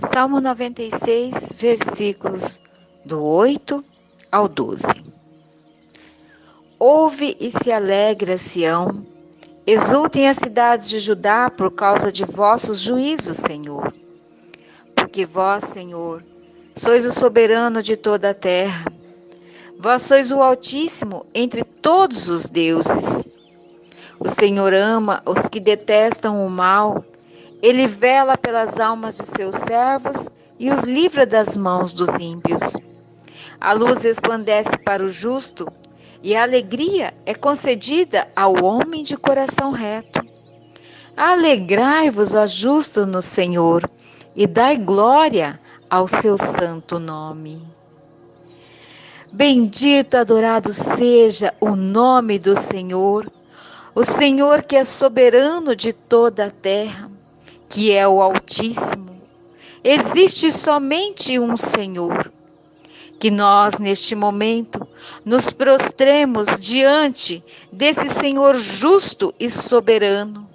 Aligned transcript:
Salmo 0.00 0.40
96, 0.40 1.52
versículos 1.54 2.60
do 3.04 3.22
8 3.22 3.84
ao 4.30 4.48
12. 4.48 4.86
Ouve 6.78 7.36
e 7.38 7.50
se 7.50 7.70
alegra, 7.70 8.38
Sião. 8.38 9.06
Exultem 9.66 10.28
as 10.28 10.38
cidades 10.38 10.88
de 10.88 10.98
Judá 10.98 11.50
por 11.50 11.70
causa 11.70 12.10
de 12.10 12.24
vossos 12.24 12.80
juízos, 12.80 13.36
Senhor. 13.36 13.92
Porque 14.96 15.26
vós, 15.26 15.64
Senhor, 15.64 16.24
sois 16.74 17.04
o 17.04 17.12
soberano 17.12 17.82
de 17.82 17.96
toda 17.96 18.30
a 18.30 18.34
terra. 18.34 18.86
Vós 19.78 20.02
sois 20.02 20.32
o 20.32 20.42
Altíssimo 20.42 21.26
entre 21.34 21.64
todos 21.64 22.28
os 22.28 22.48
deuses. 22.48 23.26
O 24.18 24.28
Senhor 24.28 24.72
ama 24.72 25.22
os 25.26 25.48
que 25.48 25.60
detestam 25.60 26.44
o 26.44 26.50
mal 26.50 27.04
ele 27.62 27.86
vela 27.86 28.36
pelas 28.36 28.80
almas 28.80 29.16
de 29.16 29.24
seus 29.24 29.54
servos 29.54 30.28
e 30.58 30.68
os 30.68 30.82
livra 30.82 31.24
das 31.24 31.56
mãos 31.56 31.94
dos 31.94 32.08
ímpios. 32.18 32.76
A 33.60 33.72
luz 33.72 34.02
resplandece 34.02 34.76
para 34.78 35.04
o 35.04 35.08
justo 35.08 35.68
e 36.20 36.34
a 36.34 36.42
alegria 36.42 37.14
é 37.24 37.34
concedida 37.34 38.26
ao 38.34 38.64
homem 38.64 39.04
de 39.04 39.16
coração 39.16 39.70
reto. 39.70 40.20
Alegrai-vos, 41.16 42.34
ó 42.34 42.46
justos, 42.46 43.06
no 43.06 43.22
Senhor, 43.22 43.88
e 44.34 44.44
dai 44.46 44.76
glória 44.76 45.60
ao 45.88 46.08
seu 46.08 46.36
santo 46.36 46.98
nome. 46.98 47.62
Bendito, 49.30 50.16
adorado 50.16 50.72
seja 50.72 51.54
o 51.60 51.76
nome 51.76 52.38
do 52.38 52.56
Senhor, 52.56 53.30
o 53.94 54.02
Senhor 54.02 54.64
que 54.64 54.74
é 54.74 54.84
soberano 54.84 55.76
de 55.76 55.92
toda 55.92 56.46
a 56.46 56.50
terra 56.50 57.11
que 57.72 57.90
é 57.90 58.06
o 58.06 58.20
Altíssimo. 58.20 59.18
Existe 59.82 60.52
somente 60.52 61.38
um 61.38 61.56
Senhor. 61.56 62.30
Que 63.18 63.30
nós, 63.30 63.78
neste 63.78 64.14
momento, 64.14 64.86
nos 65.24 65.50
prostremos 65.50 66.60
diante 66.60 67.42
desse 67.72 68.10
Senhor 68.10 68.56
justo 68.58 69.34
e 69.40 69.48
soberano. 69.48 70.46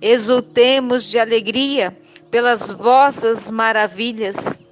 Exultemos 0.00 1.10
de 1.10 1.18
alegria 1.18 1.94
pelas 2.30 2.72
vossas 2.72 3.50
maravilhas. 3.50 4.62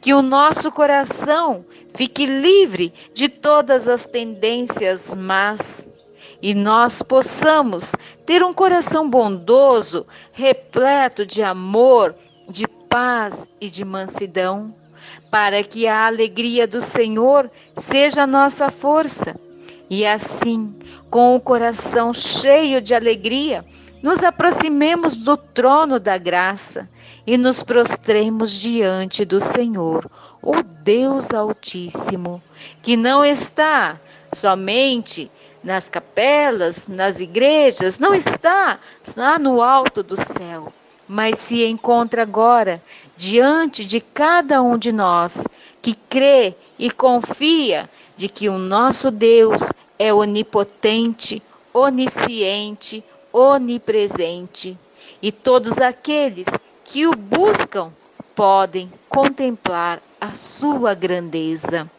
Que 0.00 0.14
o 0.14 0.22
nosso 0.22 0.72
coração 0.72 1.64
fique 1.94 2.24
livre 2.24 2.92
de 3.12 3.28
todas 3.28 3.86
as 3.86 4.08
tendências 4.08 5.12
más 5.12 5.88
e 6.44 6.52
nós 6.52 7.00
possamos 7.00 7.96
ter 8.26 8.44
um 8.44 8.52
coração 8.52 9.08
bondoso, 9.08 10.04
repleto 10.30 11.24
de 11.24 11.42
amor, 11.42 12.14
de 12.46 12.68
paz 12.68 13.48
e 13.58 13.70
de 13.70 13.82
mansidão, 13.82 14.74
para 15.30 15.64
que 15.64 15.86
a 15.86 16.06
alegria 16.06 16.66
do 16.66 16.82
Senhor 16.82 17.50
seja 17.74 18.24
a 18.24 18.26
nossa 18.26 18.68
força. 18.68 19.34
E 19.88 20.04
assim, 20.04 20.74
com 21.08 21.34
o 21.34 21.40
coração 21.40 22.12
cheio 22.12 22.82
de 22.82 22.94
alegria, 22.94 23.64
nos 24.02 24.22
aproximemos 24.22 25.16
do 25.16 25.38
trono 25.38 25.98
da 25.98 26.18
graça 26.18 26.90
e 27.26 27.38
nos 27.38 27.62
prostremos 27.62 28.52
diante 28.52 29.24
do 29.24 29.40
Senhor, 29.40 30.10
o 30.42 30.62
Deus 30.62 31.32
Altíssimo, 31.32 32.42
que 32.82 32.98
não 32.98 33.24
está 33.24 33.98
somente 34.30 35.30
nas 35.64 35.88
capelas, 35.88 36.86
nas 36.86 37.20
igrejas, 37.20 37.98
não 37.98 38.14
está 38.14 38.78
lá 39.16 39.38
no 39.38 39.62
alto 39.62 40.02
do 40.02 40.14
céu, 40.14 40.70
mas 41.08 41.38
se 41.38 41.64
encontra 41.64 42.22
agora 42.22 42.82
diante 43.16 43.84
de 43.84 43.98
cada 43.98 44.62
um 44.62 44.76
de 44.76 44.92
nós 44.92 45.48
que 45.80 45.94
crê 45.94 46.54
e 46.78 46.90
confia 46.90 47.88
de 48.16 48.28
que 48.28 48.48
o 48.48 48.58
nosso 48.58 49.10
Deus 49.10 49.72
é 49.98 50.12
onipotente, 50.12 51.42
onisciente, 51.72 53.02
onipresente, 53.32 54.78
e 55.20 55.32
todos 55.32 55.78
aqueles 55.78 56.46
que 56.84 57.06
o 57.06 57.12
buscam 57.12 57.90
podem 58.34 58.92
contemplar 59.08 60.02
a 60.20 60.34
sua 60.34 60.94
grandeza. 60.94 61.90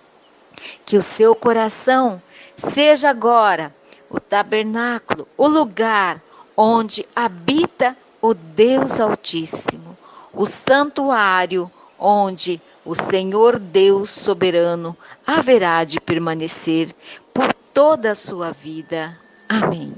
Que 0.85 0.95
o 0.95 1.01
seu 1.01 1.35
coração 1.35 2.21
Seja 2.57 3.09
agora 3.09 3.73
o 4.09 4.19
tabernáculo, 4.19 5.27
o 5.37 5.47
lugar 5.47 6.21
onde 6.55 7.05
habita 7.15 7.95
o 8.21 8.33
Deus 8.33 8.99
Altíssimo, 8.99 9.97
o 10.33 10.45
santuário 10.45 11.69
onde 11.99 12.61
o 12.85 12.95
Senhor 12.95 13.59
Deus 13.59 14.11
soberano 14.11 14.95
haverá 15.25 15.83
de 15.83 15.99
permanecer 15.99 16.95
por 17.33 17.53
toda 17.73 18.11
a 18.11 18.15
sua 18.15 18.51
vida. 18.51 19.17
Amém. 19.49 19.93